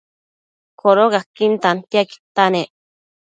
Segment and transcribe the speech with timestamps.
[0.81, 2.69] Codocaquin tantiaquidta nec